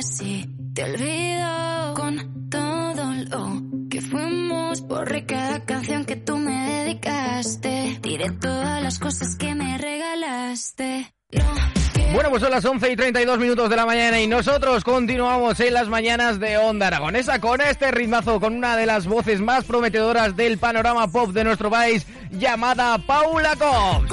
Casi 0.00 0.48
te 0.74 0.82
olvido 0.84 1.94
con 1.94 2.48
todo 2.48 3.12
lo 3.28 3.88
que 3.90 4.00
fuimos. 4.00 4.80
Borré 4.80 5.26
cada 5.26 5.62
canción 5.66 6.06
que 6.06 6.16
tú 6.16 6.38
me 6.38 6.54
dedicaste. 6.70 7.98
Tiré 8.00 8.30
todas 8.30 8.82
las 8.82 8.98
cosas 8.98 9.36
que 9.36 9.54
me 9.54 9.76
regalaste. 9.76 11.12
No 11.32 11.44
Bueno, 12.14 12.30
pues 12.30 12.42
son 12.42 12.50
las 12.50 12.64
11 12.64 12.92
y 12.92 12.96
32 12.96 13.38
minutos 13.38 13.68
de 13.68 13.76
la 13.76 13.84
mañana 13.84 14.18
y 14.18 14.26
nosotros 14.26 14.84
continuamos 14.84 15.60
en 15.60 15.74
las 15.74 15.88
mañanas 15.88 16.40
de 16.40 16.56
Onda 16.56 16.86
Aragonesa 16.86 17.38
con 17.38 17.60
este 17.60 17.90
ritmazo, 17.90 18.40
con 18.40 18.56
una 18.56 18.76
de 18.78 18.86
las 18.86 19.06
voces 19.06 19.42
más 19.42 19.64
prometedoras 19.64 20.34
del 20.34 20.56
panorama 20.56 21.08
pop 21.08 21.30
de 21.32 21.44
nuestro 21.44 21.68
país, 21.68 22.06
llamada 22.30 22.96
Paula 22.96 23.54
Cobbs. 23.54 24.10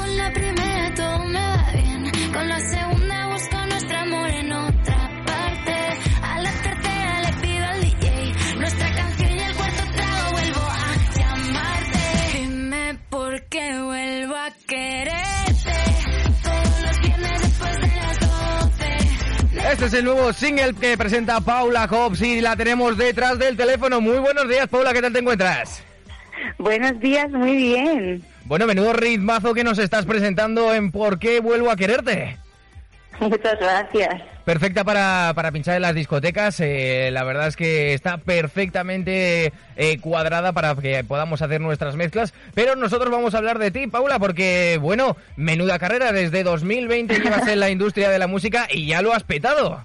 Es 19.88 19.94
el 19.94 20.04
nuevo 20.04 20.34
single 20.34 20.74
que 20.74 20.98
presenta 20.98 21.40
Paula 21.40 21.88
Cobbs 21.88 22.22
y 22.22 22.42
la 22.42 22.58
tenemos 22.58 22.98
detrás 22.98 23.40
del 23.40 23.56
teléfono. 23.56 24.02
Muy 24.02 24.18
buenos 24.20 24.50
días, 24.50 24.68
Paula, 24.68 24.92
¿qué 24.92 25.02
tal 25.02 25.14
te 25.14 25.20
encuentras? 25.20 25.82
Buenos 26.58 27.00
días, 27.00 27.32
muy 27.32 27.56
bien. 27.56 28.22
Bueno, 28.44 28.68
menudo 28.68 28.92
ritmazo 28.92 29.54
que 29.54 29.64
nos 29.64 29.78
estás 29.80 30.06
presentando 30.06 30.74
en 30.74 30.92
¿Por 30.92 31.20
qué 31.20 31.40
vuelvo 31.40 31.72
a 31.72 31.78
quererte? 31.78 32.38
Muchas 33.22 33.58
gracias. 33.62 34.22
Perfecta 34.48 34.86
para, 34.86 35.34
para 35.36 35.52
pinchar 35.52 35.76
en 35.76 35.82
las 35.82 35.94
discotecas. 35.94 36.62
eh, 36.62 37.10
la 37.12 37.26
verdad 37.26 37.50
es 37.50 37.58
que 37.58 37.94
está 37.94 38.18
perfectamente 38.18 39.52
eh, 39.76 40.00
cuadrada 40.00 40.54
para 40.54 40.74
que 40.76 41.04
podamos 41.04 41.42
hacer 41.42 41.60
nuestras 41.60 41.98
mezclas. 41.98 42.34
Pero 42.54 42.78
nosotros 42.78 43.12
vamos 43.12 43.36
a 43.36 43.40
hablar 43.40 43.60
de 43.60 43.72
ti, 43.72 43.88
Paula, 43.88 44.20
porque, 44.20 44.80
bueno, 44.80 45.18
menuda 45.36 45.80
carrera. 45.80 46.14
Desde 46.14 46.44
2020 46.44 47.20
llevas 47.20 47.46
en 47.46 47.60
la 47.60 47.70
industria 47.70 48.10
de 48.10 48.20
la 48.20 48.28
música 48.28 48.70
y 48.72 48.88
ya 48.88 49.02
lo 49.02 49.12
has 49.12 49.24
petado. 49.24 49.84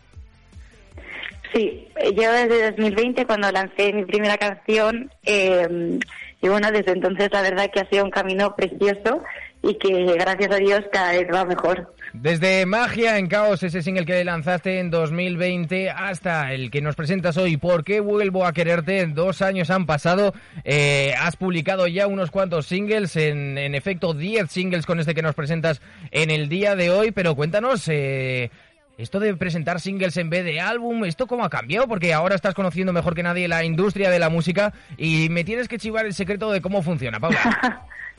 Sí, 1.53 1.89
yo 2.15 2.33
desde 2.33 2.71
2020 2.71 3.27
cuando 3.27 3.51
lancé 3.51 3.93
mi 3.93 4.05
primera 4.05 4.39
canción 4.39 5.11
eh, 5.25 5.99
y 6.41 6.49
bueno, 6.49 6.71
desde 6.71 6.93
entonces 6.93 7.31
la 7.33 7.43
verdad 7.43 7.69
que 7.69 7.81
ha 7.81 7.89
sido 7.89 8.05
un 8.05 8.13
camino 8.13 8.55
precioso 8.55 9.25
y 9.63 9.75
que 9.75 10.05
gracias 10.15 10.51
a 10.51 10.57
Dios 10.57 10.83
cada 10.93 11.13
vez 11.13 11.29
va 11.33 11.45
mejor. 11.45 11.95
Desde 12.13 12.67
Magia 12.67 13.19
en 13.19 13.29
Caos, 13.29 13.63
ese 13.63 13.83
single 13.83 14.05
que 14.05 14.25
lanzaste 14.25 14.81
en 14.81 14.91
2020, 14.91 15.91
hasta 15.91 16.53
el 16.53 16.71
que 16.71 16.83
nos 16.83 16.97
presentas 16.97 17.37
hoy, 17.37 17.57
¿Por 17.57 17.85
qué 17.85 18.01
vuelvo 18.01 18.45
a 18.45 18.53
quererte? 18.53 19.07
Dos 19.07 19.41
años 19.41 19.71
han 19.71 19.87
pasado, 19.87 20.35
eh, 20.65 21.15
has 21.19 21.37
publicado 21.37 21.87
ya 21.87 22.07
unos 22.07 22.31
cuantos 22.31 22.67
singles, 22.67 23.17
en, 23.17 23.57
en 23.57 23.75
efecto 23.75 24.15
10 24.15 24.51
singles 24.51 24.85
con 24.85 25.01
este 25.01 25.15
que 25.15 25.23
nos 25.23 25.35
presentas 25.35 25.81
en 26.11 26.31
el 26.31 26.49
día 26.49 26.75
de 26.75 26.91
hoy, 26.91 27.13
pero 27.13 27.35
cuéntanos, 27.35 27.87
eh, 27.89 28.51
esto 28.99 29.21
de 29.21 29.35
presentar 29.35 29.81
singles 29.81 30.17
en 30.17 30.29
vez 30.29 30.45
de 30.45 30.61
álbum, 30.61 31.05
¿esto 31.05 31.27
cómo 31.27 31.45
ha 31.45 31.51
cambiado? 31.51 31.89
Porque 31.89 32.13
ahora 32.13 32.35
estás 32.35 32.55
conociendo 32.55 32.93
mejor 32.93 33.15
que 33.15 33.23
nadie 33.23 33.49
la 33.49 33.65
industria 33.65 34.11
de 34.11 34.19
la 34.19 34.29
música 34.29 34.73
y 34.99 35.29
me 35.31 35.45
tienes 35.45 35.69
que 35.69 35.79
chivar 35.79 36.05
el 36.05 36.15
secreto 36.15 36.51
de 36.53 36.61
cómo 36.61 36.83
funciona, 36.83 37.19
Paula. 37.19 37.87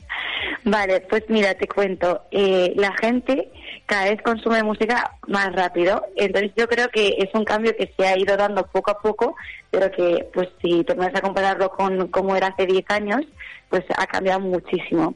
Vale, 0.65 1.01
pues 1.01 1.23
mira, 1.27 1.53
te 1.55 1.67
cuento. 1.67 2.23
Eh, 2.31 2.73
la 2.75 2.93
gente 2.93 3.49
cada 3.85 4.05
vez 4.05 4.21
consume 4.21 4.63
música 4.63 5.17
más 5.27 5.53
rápido, 5.53 6.05
entonces 6.15 6.51
yo 6.55 6.67
creo 6.67 6.87
que 6.89 7.15
es 7.19 7.29
un 7.33 7.43
cambio 7.43 7.75
que 7.75 7.93
se 7.97 8.07
ha 8.07 8.17
ido 8.17 8.37
dando 8.37 8.65
poco 8.67 8.91
a 8.91 8.99
poco, 8.99 9.35
pero 9.71 9.91
que 9.91 10.29
pues 10.33 10.49
si 10.61 10.83
te 10.83 10.93
a 10.93 11.21
compararlo 11.21 11.69
con 11.69 12.07
cómo 12.07 12.35
era 12.35 12.47
hace 12.47 12.65
10 12.65 12.85
años, 12.89 13.21
pues 13.69 13.83
ha 13.97 14.07
cambiado 14.07 14.39
muchísimo. 14.39 15.15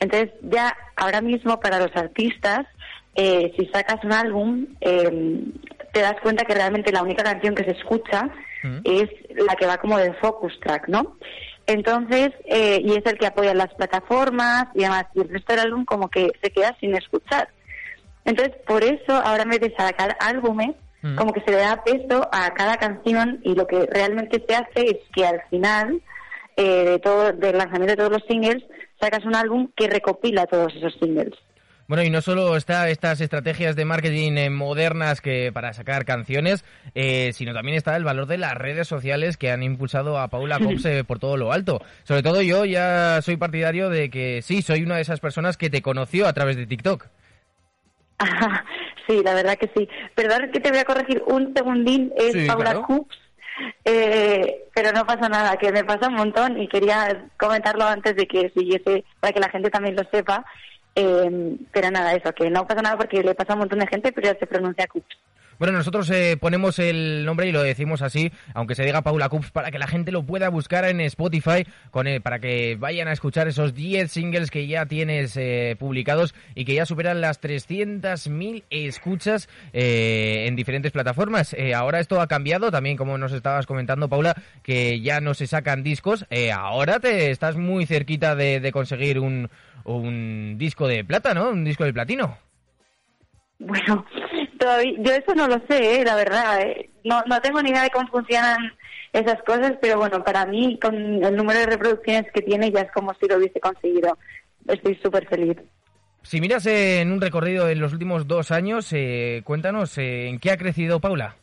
Entonces 0.00 0.30
ya 0.42 0.74
ahora 0.96 1.20
mismo 1.20 1.60
para 1.60 1.78
los 1.78 1.94
artistas, 1.94 2.66
eh, 3.14 3.52
si 3.58 3.66
sacas 3.66 4.02
un 4.02 4.12
álbum, 4.12 4.66
eh, 4.80 5.42
te 5.92 6.00
das 6.00 6.16
cuenta 6.22 6.44
que 6.44 6.54
realmente 6.54 6.92
la 6.92 7.02
única 7.02 7.22
canción 7.22 7.54
que 7.54 7.64
se 7.64 7.72
escucha 7.72 8.30
Mm. 8.66 8.80
es 8.84 9.08
la 9.46 9.54
que 9.56 9.66
va 9.66 9.78
como 9.78 9.98
de 9.98 10.12
focus 10.14 10.58
track, 10.60 10.88
¿no? 10.88 11.16
Entonces, 11.66 12.30
eh, 12.44 12.80
y 12.84 12.92
es 12.92 13.04
el 13.06 13.18
que 13.18 13.26
apoya 13.26 13.54
las 13.54 13.74
plataformas 13.74 14.66
y 14.74 14.82
demás, 14.82 15.06
y 15.14 15.20
el 15.20 15.28
resto 15.28 15.52
del 15.52 15.66
álbum 15.66 15.84
como 15.84 16.08
que 16.08 16.30
se 16.42 16.50
queda 16.50 16.76
sin 16.78 16.94
escuchar. 16.94 17.48
Entonces, 18.24 18.54
por 18.66 18.84
eso, 18.84 19.12
ahora 19.12 19.42
en 19.42 19.50
vez 19.50 19.60
de 19.60 19.74
sacar 19.76 20.16
álbumes, 20.20 20.74
Mm. 21.06 21.16
como 21.16 21.32
que 21.32 21.40
se 21.42 21.50
le 21.50 21.58
da 21.58 21.82
peso 21.84 22.28
a 22.32 22.52
cada 22.54 22.76
canción 22.78 23.40
y 23.44 23.54
lo 23.54 23.66
que 23.66 23.86
realmente 23.86 24.42
se 24.46 24.54
hace 24.54 24.90
es 24.90 24.98
que 25.14 25.26
al 25.26 25.42
final 25.50 26.00
eh, 26.56 26.84
de 26.84 26.98
todo, 26.98 27.32
del 27.32 27.58
lanzamiento 27.58 27.92
de 27.92 27.96
todos 27.96 28.12
los 28.12 28.24
singles, 28.26 28.64
sacas 28.98 29.24
un 29.24 29.36
álbum 29.36 29.68
que 29.76 29.88
recopila 29.88 30.46
todos 30.46 30.74
esos 30.74 30.94
singles. 30.94 31.34
Bueno, 31.88 32.02
y 32.02 32.10
no 32.10 32.20
solo 32.20 32.56
está 32.56 32.88
estas 32.88 33.20
estrategias 33.20 33.76
de 33.76 33.84
marketing 33.84 34.32
eh, 34.32 34.50
modernas 34.50 35.20
que 35.20 35.52
para 35.52 35.72
sacar 35.72 36.04
canciones, 36.04 36.64
eh, 36.94 37.32
sino 37.32 37.54
también 37.54 37.76
está 37.76 37.94
el 37.96 38.02
valor 38.02 38.26
de 38.26 38.38
las 38.38 38.54
redes 38.54 38.88
sociales 38.88 39.36
que 39.36 39.52
han 39.52 39.62
impulsado 39.62 40.18
a 40.18 40.28
Paula 40.28 40.58
Cops 40.58 40.84
eh, 40.86 41.04
por 41.04 41.20
todo 41.20 41.36
lo 41.36 41.52
alto. 41.52 41.80
Sobre 42.02 42.22
todo 42.22 42.42
yo 42.42 42.64
ya 42.64 43.22
soy 43.22 43.36
partidario 43.36 43.88
de 43.88 44.10
que 44.10 44.42
sí, 44.42 44.62
soy 44.62 44.82
una 44.82 44.96
de 44.96 45.02
esas 45.02 45.20
personas 45.20 45.56
que 45.56 45.70
te 45.70 45.82
conoció 45.82 46.26
a 46.26 46.32
través 46.32 46.56
de 46.56 46.66
TikTok. 46.66 47.06
Ajá, 48.18 48.64
sí, 49.06 49.22
la 49.24 49.34
verdad 49.34 49.56
que 49.56 49.70
sí. 49.76 49.88
Perdón 50.14 50.50
que 50.52 50.60
te 50.60 50.70
voy 50.70 50.80
a 50.80 50.84
corregir 50.84 51.22
un 51.26 51.54
segundín, 51.54 52.12
es 52.16 52.32
Sí, 52.32 52.46
Paula 52.46 52.72
claro. 52.72 53.06
Eh, 53.84 54.64
pero 54.74 54.92
no 54.92 55.06
pasa 55.06 55.28
nada, 55.28 55.56
que 55.56 55.72
me 55.72 55.84
pasa 55.84 56.08
un 56.08 56.14
montón 56.14 56.60
y 56.60 56.68
quería 56.68 57.26
comentarlo 57.38 57.84
antes 57.84 58.14
de 58.16 58.26
que 58.26 58.50
siguiese, 58.50 59.04
para 59.20 59.32
que 59.32 59.40
la 59.40 59.48
gente 59.48 59.70
también 59.70 59.96
lo 59.96 60.02
sepa. 60.10 60.44
Eh, 60.96 61.56
pero 61.72 61.90
nada, 61.90 62.14
eso, 62.14 62.32
que 62.32 62.48
no 62.50 62.66
pasa 62.66 62.80
nada 62.80 62.96
porque 62.96 63.22
le 63.22 63.34
pasa 63.34 63.52
a 63.52 63.56
un 63.56 63.60
montón 63.60 63.78
de 63.78 63.86
gente, 63.86 64.12
pero 64.12 64.32
ya 64.32 64.38
se 64.38 64.46
pronuncia 64.46 64.86
Coops. 64.86 65.16
Bueno, 65.58 65.72
nosotros 65.72 66.10
eh, 66.10 66.36
ponemos 66.38 66.78
el 66.78 67.24
nombre 67.24 67.48
y 67.48 67.52
lo 67.52 67.62
decimos 67.62 68.02
así, 68.02 68.30
aunque 68.52 68.74
se 68.74 68.84
diga 68.84 69.00
Paula 69.00 69.30
Cups, 69.30 69.50
para 69.50 69.70
que 69.70 69.78
la 69.78 69.86
gente 69.86 70.12
lo 70.12 70.22
pueda 70.22 70.50
buscar 70.50 70.84
en 70.84 71.00
Spotify, 71.00 71.66
con, 71.90 72.06
eh, 72.06 72.20
para 72.20 72.40
que 72.40 72.76
vayan 72.78 73.08
a 73.08 73.12
escuchar 73.12 73.48
esos 73.48 73.74
10 73.74 74.10
singles 74.10 74.50
que 74.50 74.66
ya 74.66 74.84
tienes 74.84 75.34
eh, 75.38 75.74
publicados 75.78 76.34
y 76.54 76.66
que 76.66 76.74
ya 76.74 76.84
superan 76.84 77.22
las 77.22 77.40
300.000 77.40 78.64
escuchas 78.68 79.48
eh, 79.72 80.44
en 80.46 80.56
diferentes 80.56 80.92
plataformas. 80.92 81.54
Eh, 81.54 81.72
ahora 81.72 82.00
esto 82.00 82.20
ha 82.20 82.26
cambiado, 82.26 82.70
también 82.70 82.98
como 82.98 83.16
nos 83.16 83.32
estabas 83.32 83.64
comentando, 83.64 84.10
Paula, 84.10 84.36
que 84.62 85.00
ya 85.00 85.22
no 85.22 85.32
se 85.32 85.46
sacan 85.46 85.82
discos. 85.82 86.26
Eh, 86.28 86.52
ahora 86.52 87.00
te 87.00 87.30
estás 87.30 87.56
muy 87.56 87.86
cerquita 87.86 88.34
de, 88.34 88.60
de 88.60 88.72
conseguir 88.72 89.20
un, 89.20 89.48
un 89.94 90.56
disco 90.58 90.86
de 90.88 91.04
plata, 91.04 91.34
¿no? 91.34 91.50
Un 91.50 91.64
disco 91.64 91.84
de 91.84 91.92
platino. 91.92 92.36
Bueno, 93.58 94.04
todavía, 94.58 94.92
yo 94.98 95.12
eso 95.12 95.34
no 95.34 95.48
lo 95.48 95.60
sé, 95.68 96.00
eh, 96.00 96.04
la 96.04 96.14
verdad. 96.16 96.60
eh. 96.60 96.90
No, 97.04 97.22
no 97.26 97.40
tengo 97.40 97.62
ni 97.62 97.70
idea 97.70 97.84
de 97.84 97.90
cómo 97.90 98.08
funcionan 98.08 98.72
esas 99.12 99.42
cosas, 99.44 99.74
pero 99.80 99.98
bueno, 99.98 100.22
para 100.22 100.44
mí, 100.44 100.78
con 100.80 100.94
el 100.94 101.36
número 101.36 101.60
de 101.60 101.66
reproducciones 101.66 102.30
que 102.32 102.42
tiene, 102.42 102.70
ya 102.70 102.80
es 102.80 102.92
como 102.92 103.14
si 103.14 103.26
lo 103.26 103.36
hubiese 103.36 103.60
conseguido. 103.60 104.18
Estoy 104.66 104.96
súper 105.02 105.26
feliz. 105.28 105.56
Si 106.22 106.40
miras 106.40 106.66
en 106.66 107.12
un 107.12 107.20
recorrido 107.20 107.68
en 107.68 107.80
los 107.80 107.92
últimos 107.92 108.26
dos 108.26 108.50
años, 108.50 108.92
eh, 108.92 109.42
cuéntanos, 109.44 109.96
eh, 109.98 110.26
¿en 110.26 110.40
qué 110.40 110.50
ha 110.50 110.56
crecido 110.56 111.00
Paula? 111.00 111.36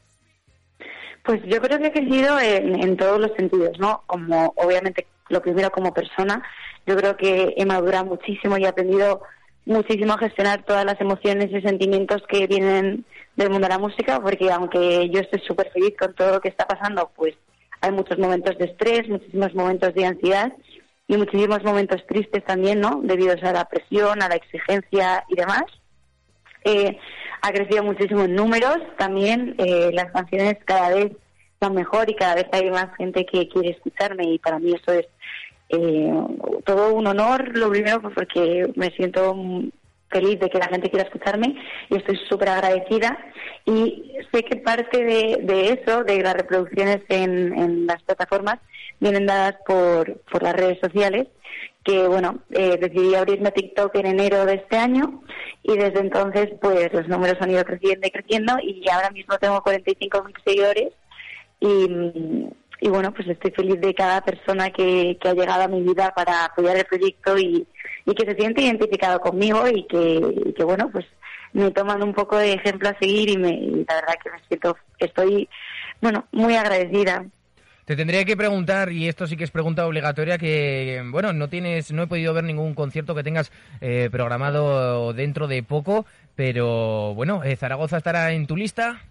Pues 1.23 1.41
yo 1.45 1.61
creo 1.61 1.79
que 1.79 1.87
ha 1.87 1.91
crecido 1.93 2.37
en, 2.37 2.83
en, 2.83 2.97
todos 2.97 3.17
los 3.17 3.31
sentidos, 3.37 3.79
¿no? 3.79 4.03
Como 4.07 4.53
obviamente 4.57 5.07
lo 5.33 5.41
primero 5.41 5.71
como 5.71 5.93
persona, 5.93 6.43
yo 6.85 6.95
creo 6.95 7.17
que 7.17 7.53
he 7.57 7.65
madurado 7.65 8.05
muchísimo 8.05 8.57
y 8.57 8.63
he 8.63 8.67
aprendido 8.67 9.21
muchísimo 9.65 10.13
a 10.13 10.17
gestionar 10.17 10.63
todas 10.63 10.85
las 10.85 10.99
emociones 10.99 11.49
y 11.51 11.61
sentimientos 11.61 12.23
que 12.27 12.47
vienen 12.47 13.05
del 13.35 13.49
mundo 13.49 13.67
de 13.67 13.73
la 13.73 13.79
música, 13.79 14.19
porque 14.19 14.51
aunque 14.51 15.09
yo 15.09 15.19
estoy 15.21 15.41
súper 15.41 15.71
feliz 15.71 15.93
con 15.97 16.13
todo 16.13 16.33
lo 16.33 16.41
que 16.41 16.49
está 16.49 16.65
pasando, 16.67 17.11
pues 17.15 17.33
hay 17.81 17.91
muchos 17.91 18.17
momentos 18.17 18.57
de 18.57 18.65
estrés, 18.65 19.09
muchísimos 19.09 19.53
momentos 19.53 19.93
de 19.93 20.05
ansiedad 20.05 20.53
y 21.07 21.17
muchísimos 21.17 21.63
momentos 21.63 22.05
tristes 22.07 22.43
también, 22.45 22.79
¿no? 22.79 23.01
Debido 23.03 23.33
a 23.33 23.51
la 23.51 23.65
presión, 23.65 24.21
a 24.21 24.29
la 24.29 24.35
exigencia 24.35 25.25
y 25.27 25.35
demás. 25.35 25.63
Eh, 26.65 26.97
ha 27.41 27.51
crecido 27.51 27.83
muchísimo 27.83 28.23
en 28.23 28.35
números 28.35 28.77
también, 28.97 29.55
eh, 29.57 29.91
las 29.93 30.11
canciones 30.11 30.55
cada 30.63 30.89
vez 30.89 31.11
mejor 31.69 32.09
y 32.09 32.15
cada 32.15 32.35
vez 32.35 32.47
hay 32.51 32.69
más 32.69 32.95
gente 32.97 33.25
que 33.25 33.47
quiere 33.47 33.69
escucharme 33.69 34.25
y 34.25 34.39
para 34.39 34.59
mí 34.59 34.73
eso 34.73 34.91
es 34.91 35.07
eh, 35.69 36.13
todo 36.65 36.93
un 36.93 37.07
honor, 37.07 37.57
lo 37.57 37.69
primero 37.69 38.01
porque 38.01 38.71
me 38.75 38.91
siento 38.91 39.35
feliz 40.09 40.39
de 40.39 40.49
que 40.49 40.59
la 40.59 40.67
gente 40.67 40.89
quiera 40.89 41.05
escucharme 41.05 41.55
y 41.89 41.97
estoy 41.97 42.17
súper 42.29 42.49
agradecida. 42.49 43.17
Y 43.65 44.13
sé 44.31 44.43
que 44.43 44.57
parte 44.57 45.03
de, 45.03 45.69
eso, 45.69 46.03
de 46.03 46.21
las 46.21 46.35
reproducciones 46.35 47.01
en, 47.09 47.57
en, 47.57 47.87
las 47.87 48.03
plataformas, 48.03 48.59
vienen 48.99 49.25
dadas 49.25 49.55
por, 49.65 50.21
por 50.31 50.43
las 50.43 50.53
redes 50.53 50.79
sociales 50.79 51.27
que 51.83 52.07
bueno, 52.07 52.39
eh, 52.51 52.77
decidí 52.79 53.13
abrirme 53.13 53.51
TikTok 53.51 53.93
en 53.95 54.05
enero 54.05 54.45
de 54.45 54.55
este 54.55 54.77
año 54.77 55.21
y 55.63 55.77
desde 55.77 55.99
entonces 55.99 56.49
pues 56.61 56.93
los 56.93 57.07
números 57.07 57.35
han 57.41 57.51
ido 57.51 57.63
creciendo 57.65 58.07
y 58.07 58.11
creciendo 58.11 58.53
y 58.63 58.87
ahora 58.89 59.09
mismo 59.11 59.37
tengo 59.37 59.61
45.000 59.61 60.33
seguidores 60.45 60.93
y, 61.63 62.49
y 62.81 62.89
bueno, 62.89 63.13
pues 63.13 63.27
estoy 63.29 63.51
feliz 63.51 63.79
de 63.79 63.93
cada 63.93 64.21
persona 64.21 64.69
que, 64.69 65.17
que 65.21 65.29
ha 65.29 65.33
llegado 65.33 65.63
a 65.63 65.67
mi 65.69 65.81
vida 65.81 66.13
para 66.13 66.45
apoyar 66.45 66.75
el 66.75 66.85
proyecto 66.85 67.37
y, 67.37 67.65
y 68.05 68.13
que 68.13 68.25
se 68.25 68.35
siente 68.35 68.61
identificado 68.61 69.21
conmigo 69.21 69.65
y 69.67 69.85
que, 69.87 70.53
que, 70.55 70.63
bueno, 70.65 70.89
pues 70.91 71.05
me 71.53 71.71
toman 71.71 72.03
un 72.03 72.13
poco 72.13 72.37
de 72.37 72.53
ejemplo 72.53 72.89
a 72.89 72.99
seguir 72.99 73.29
y, 73.29 73.37
me, 73.37 73.51
y 73.51 73.85
la 73.87 73.95
verdad 73.95 74.15
que 74.21 74.31
me 74.31 74.39
siento, 74.47 74.75
estoy, 74.99 75.47
bueno, 76.01 76.27
muy 76.33 76.55
agradecida. 76.55 77.25
Te 77.85 77.95
tendría 77.95 78.23
que 78.25 78.37
preguntar, 78.37 78.91
y 78.91 79.07
esto 79.07 79.27
sí 79.27 79.35
que 79.37 79.43
es 79.43 79.51
pregunta 79.51 79.85
obligatoria, 79.85 80.37
que, 80.37 81.01
bueno, 81.05 81.31
no 81.33 81.49
tienes, 81.49 81.91
no 81.91 82.03
he 82.03 82.07
podido 82.07 82.33
ver 82.33 82.45
ningún 82.45 82.73
concierto 82.75 83.13
que 83.13 83.23
tengas 83.23 83.51
eh, 83.81 84.09
programado 84.11 85.13
dentro 85.13 85.47
de 85.47 85.63
poco, 85.63 86.05
pero 86.35 87.13
bueno, 87.13 87.43
eh, 87.43 87.55
¿Zaragoza 87.55 87.97
estará 87.97 88.31
en 88.31 88.47
tu 88.47 88.55
lista? 88.55 89.01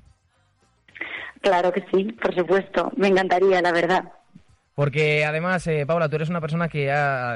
Claro 1.43 1.73
que 1.73 1.85
sí, 1.93 2.05
por 2.13 2.35
supuesto, 2.35 2.93
me 2.97 3.09
encantaría, 3.09 3.61
la 3.61 3.73
verdad. 3.73 4.05
Porque 4.75 5.25
además, 5.27 5.67
eh, 5.67 5.85
Paula, 5.87 6.09
tú 6.09 6.17
eres 6.17 6.31
una 6.31 6.41
persona 6.41 6.69
que 6.69 6.87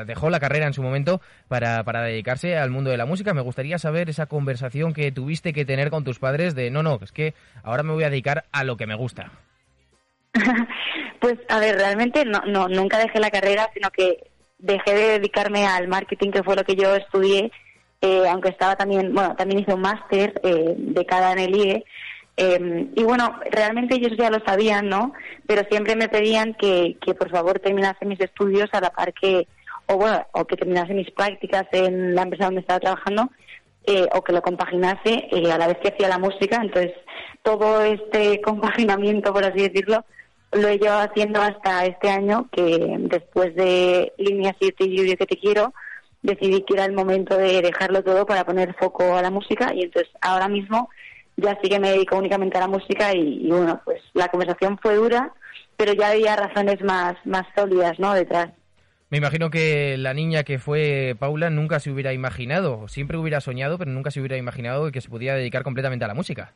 dejó 0.07 0.31
la 0.31 0.41
carrera 0.41 0.67
en 0.67 0.73
su 0.73 0.83
momento 0.83 1.21
para, 1.49 1.85
para 1.85 2.03
dedicarse 2.03 2.57
al 2.57 2.71
mundo 2.71 2.91
de 2.91 2.97
la 2.97 3.05
música. 3.05 3.35
Me 3.35 3.43
gustaría 3.43 3.79
saber 3.79 4.09
esa 4.09 4.27
conversación 4.27 4.95
que 4.95 5.13
tuviste 5.13 5.53
que 5.53 5.67
tener 5.67 5.91
con 5.91 6.03
tus 6.03 6.19
padres 6.19 6.55
de, 6.55 6.71
no, 6.71 6.83
no, 6.83 6.99
es 7.03 7.13
que 7.13 7.35
ahora 7.63 7.83
me 7.83 7.93
voy 7.93 8.05
a 8.05 8.11
dedicar 8.11 8.45
a 8.53 8.65
lo 8.65 8.79
que 8.79 8.87
me 8.87 8.95
gusta. 8.95 9.33
pues 11.21 11.35
a 11.49 11.59
ver, 11.59 11.77
realmente 11.77 12.25
no, 12.25 12.41
no, 12.47 12.69
nunca 12.69 12.99
dejé 12.99 13.21
la 13.21 13.31
carrera, 13.31 13.69
sino 13.75 13.91
que 13.91 14.31
dejé 14.59 14.95
de 14.95 15.07
dedicarme 15.19 15.67
al 15.67 15.89
marketing, 15.89 16.31
que 16.31 16.43
fue 16.43 16.57
lo 16.57 16.65
que 16.65 16.75
yo 16.75 16.95
estudié, 16.95 17.51
eh, 18.01 18.23
aunque 18.29 18.49
estaba 18.49 18.77
también, 18.77 19.13
bueno, 19.15 19.35
también 19.37 19.61
hice 19.61 19.75
un 19.75 19.81
máster 19.81 20.41
eh, 20.43 20.75
de 20.77 21.07
cada 21.07 21.33
en 21.33 21.39
el 21.39 21.57
IE. 21.57 21.85
Eh, 22.37 22.89
y 22.95 23.03
bueno, 23.03 23.41
realmente 23.51 23.95
ellos 23.95 24.13
ya 24.19 24.31
lo 24.31 24.41
sabían, 24.45 24.89
¿no? 24.89 25.13
Pero 25.47 25.63
siempre 25.71 25.97
me 25.97 26.09
pedían 26.09 26.55
que, 26.55 26.97
que 27.01 27.15
por 27.15 27.31
favor 27.31 27.61
terminase 27.61 28.05
mis 28.05 28.21
estudios 28.21 28.69
a 28.73 28.81
la 28.81 28.91
par 28.91 29.15
que, 29.15 29.47
o 29.87 29.97
bueno, 29.97 30.27
o 30.33 30.45
que 30.45 30.57
terminase 30.57 30.93
mis 30.93 31.11
prácticas 31.11 31.67
en 31.73 32.15
la 32.15 32.23
empresa 32.23 32.47
donde 32.47 32.61
estaba 32.61 32.81
trabajando, 32.81 33.31
eh, 33.87 34.07
o 34.13 34.23
que 34.23 34.33
lo 34.33 34.43
compaginase 34.43 35.29
eh, 35.31 35.51
a 35.51 35.59
la 35.59 35.69
vez 35.69 35.79
que 35.79 35.89
hacía 35.89 36.09
la 36.09 36.19
música. 36.19 36.61
Entonces, 36.61 36.93
todo 37.43 37.83
este 37.83 38.41
compaginamiento, 38.43 39.33
por 39.33 39.45
así 39.45 39.69
decirlo, 39.69 40.05
lo 40.53 40.69
he 40.69 40.79
llevado 40.79 41.09
haciendo 41.09 41.41
hasta 41.41 41.87
este 41.87 42.11
año, 42.11 42.49
que 42.53 42.97
después 42.99 43.55
de 43.55 44.13
Línea 44.19 44.55
7 44.59 44.85
y 44.85 44.97
Lluvia 44.97 45.17
que 45.17 45.27
te 45.27 45.37
quiero, 45.37 45.73
decidí 46.23 46.63
que 46.63 46.75
era 46.75 46.85
el 46.85 46.93
momento 46.93 47.37
de 47.37 47.63
dejarlo 47.63 48.03
todo 48.03 48.27
para 48.27 48.45
poner 48.45 48.75
foco 48.75 49.17
a 49.17 49.23
la 49.23 49.31
música 49.31 49.73
y 49.75 49.83
entonces 49.83 50.13
ahora 50.21 50.49
mismo 50.49 50.89
ya 51.37 51.59
sí 51.63 51.69
que 51.69 51.79
me 51.79 51.91
dedico 51.91 52.17
únicamente 52.17 52.57
a 52.57 52.63
la 52.63 52.69
música 52.69 53.15
y, 53.15 53.49
bueno, 53.49 53.81
pues 53.85 54.03
la 54.15 54.29
conversación 54.29 54.79
fue 54.79 54.95
dura, 54.95 55.33
pero 55.77 55.93
ya 55.93 56.11
había 56.11 56.37
razones 56.37 56.83
más, 56.83 57.15
más 57.25 57.47
sólidas, 57.55 57.99
¿no?, 57.99 58.15
detrás. 58.15 58.49
Me 59.09 59.19
imagino 59.19 59.51
que 59.51 59.97
la 59.99 60.15
niña 60.15 60.43
que 60.43 60.59
fue 60.59 61.15
Paula 61.19 61.49
nunca 61.49 61.79
se 61.79 61.93
hubiera 61.93 62.13
imaginado, 62.13 62.89
siempre 62.89 63.17
hubiera 63.17 63.41
soñado, 63.41 63.79
pero 63.79 63.93
nunca 63.93 64.11
se 64.11 64.19
hubiera 64.19 64.37
imaginado 64.37 64.91
que 64.91 65.01
se 65.01 65.09
pudiera 65.09 65.37
dedicar 65.37 65.63
completamente 65.63 66.05
a 66.05 66.09
la 66.09 66.15
música. 66.15 66.55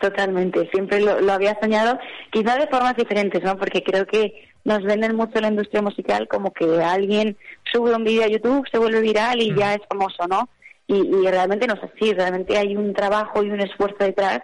Totalmente, 0.00 0.68
siempre 0.72 1.00
lo, 1.00 1.32
había 1.32 1.56
soñado, 1.60 1.98
quizá 2.30 2.56
de 2.56 2.66
formas 2.66 2.96
diferentes, 2.96 3.42
¿no? 3.42 3.56
Porque 3.56 3.82
creo 3.82 4.04
que 4.04 4.50
nos 4.64 4.82
venden 4.82 5.14
mucho 5.14 5.40
la 5.40 5.48
industria 5.48 5.80
musical 5.80 6.26
como 6.26 6.52
que 6.52 6.82
alguien 6.82 7.36
sube 7.72 7.94
un 7.94 8.04
vídeo 8.04 8.24
a 8.24 8.28
YouTube, 8.28 8.66
se 8.70 8.78
vuelve 8.78 9.00
viral 9.00 9.40
y 9.40 9.54
ya 9.54 9.74
es 9.74 9.80
famoso, 9.88 10.26
¿no? 10.28 10.48
Y, 10.88 11.26
realmente 11.26 11.66
no 11.66 11.74
es 11.74 11.82
así, 11.82 12.12
realmente 12.12 12.56
hay 12.56 12.76
un 12.76 12.94
trabajo 12.94 13.42
y 13.42 13.50
un 13.50 13.60
esfuerzo 13.60 13.96
detrás 13.98 14.40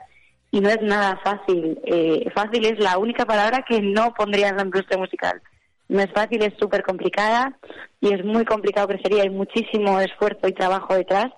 y 0.50 0.60
no 0.60 0.68
es 0.68 0.82
nada 0.82 1.20
fácil. 1.22 1.80
Eh, 1.84 2.28
fácil 2.34 2.66
es 2.66 2.78
la 2.78 2.98
única 2.98 3.24
palabra 3.24 3.64
que 3.66 3.80
no 3.80 4.12
pondría 4.14 4.48
en 4.48 4.56
la 4.56 4.64
industria 4.64 4.98
musical. 4.98 5.40
No 5.88 6.00
es 6.00 6.10
fácil, 6.12 6.42
es 6.42 6.54
súper 6.58 6.82
complicada 6.82 7.56
y 8.00 8.12
es 8.12 8.24
muy 8.24 8.44
complicado 8.44 8.88
crecer 8.88 9.12
y 9.12 9.20
hay 9.20 9.30
muchísimo 9.30 10.00
esfuerzo 10.00 10.48
y 10.48 10.52
trabajo 10.52 10.94
detrás. 10.94 11.32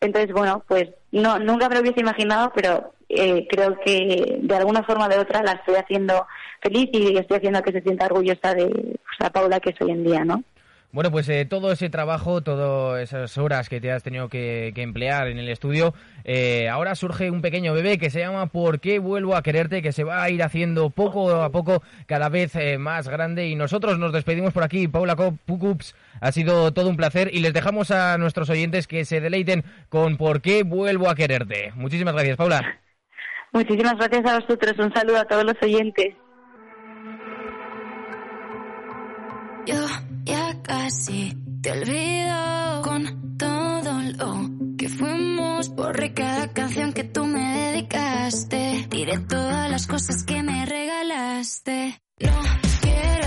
Entonces, 0.00 0.32
bueno, 0.32 0.62
pues 0.66 0.88
no 1.12 1.38
nunca 1.38 1.68
me 1.68 1.76
lo 1.76 1.80
hubiese 1.82 2.00
imaginado, 2.00 2.52
pero 2.54 2.92
eh, 3.08 3.46
creo 3.48 3.78
que 3.84 4.38
de 4.40 4.56
alguna 4.56 4.82
forma 4.82 5.06
o 5.06 5.08
de 5.08 5.18
otra 5.18 5.42
la 5.42 5.52
estoy 5.52 5.76
haciendo 5.76 6.26
feliz 6.60 6.88
y 6.92 7.16
estoy 7.16 7.38
haciendo 7.38 7.62
que 7.62 7.72
se 7.72 7.82
sienta 7.82 8.06
orgullosa 8.06 8.54
de 8.54 8.66
pues, 8.66 9.16
la 9.20 9.30
Paula 9.30 9.60
que 9.60 9.70
es 9.70 9.80
hoy 9.80 9.92
en 9.92 10.04
día, 10.04 10.24
¿no? 10.24 10.42
Bueno, 10.92 11.10
pues 11.10 11.28
eh, 11.28 11.44
todo 11.44 11.72
ese 11.72 11.90
trabajo, 11.90 12.40
todas 12.40 13.02
esas 13.02 13.36
horas 13.38 13.68
que 13.68 13.80
te 13.80 13.92
has 13.92 14.02
tenido 14.02 14.28
que, 14.28 14.72
emplear 14.76 15.28
en 15.28 15.38
el 15.38 15.48
estudio, 15.48 15.94
eh, 16.24 16.68
ahora 16.68 16.94
surge 16.94 17.30
un 17.30 17.42
pequeño 17.42 17.74
bebé 17.74 17.98
que 17.98 18.10
se 18.10 18.20
llama 18.20 18.46
¿Por 18.46 18.80
qué 18.80 18.98
vuelvo 18.98 19.36
a 19.36 19.42
quererte? 19.42 19.82
que 19.82 19.92
se 19.92 20.04
va 20.04 20.22
a 20.22 20.30
ir 20.30 20.42
haciendo 20.42 20.90
poco 20.90 21.42
a 21.42 21.50
poco 21.50 21.82
cada 22.06 22.28
vez 22.28 22.52
más 22.78 23.08
grande 23.08 23.48
y 23.48 23.54
nosotros 23.54 23.98
nos 23.98 24.12
despedimos 24.12 24.52
por 24.52 24.62
aquí. 24.62 24.88
Paula 24.88 25.16
Pucups, 25.16 25.94
ha 26.20 26.32
sido 26.32 26.72
todo 26.72 26.88
un 26.88 26.96
placer 26.96 27.30
y 27.32 27.40
les 27.40 27.52
dejamos 27.52 27.90
a 27.90 28.16
nuestros 28.18 28.48
oyentes 28.50 28.86
que 28.86 29.04
se 29.04 29.20
deleiten 29.20 29.64
con 29.88 30.16
¿Por 30.16 30.40
qué 30.40 30.62
vuelvo 30.62 31.10
a 31.10 31.14
quererte? 31.14 31.72
Muchísimas 31.74 32.14
gracias, 32.14 32.36
Paula. 32.36 32.80
Muchísimas 33.52 33.94
gracias 33.94 34.26
a 34.26 34.40
vosotros. 34.40 34.78
Un 34.78 34.92
saludo 34.92 35.18
a 35.18 35.24
todos 35.24 35.44
los 35.44 35.56
oyentes. 35.62 36.14
Casi 40.66 41.32
te 41.62 41.70
olvido 41.70 42.82
con 42.82 43.36
todo 43.38 44.02
lo 44.18 44.76
que 44.76 44.88
fuimos. 44.88 45.68
Por 45.70 46.14
cada 46.14 46.52
canción 46.52 46.92
que 46.92 47.04
tú 47.04 47.24
me 47.24 47.70
dedicaste. 47.70 48.86
Diré 48.90 49.18
todas 49.18 49.70
las 49.70 49.86
cosas 49.86 50.24
que 50.24 50.42
me 50.42 50.66
regalaste. 50.66 52.00
No 52.20 52.40
quiero 52.80 53.26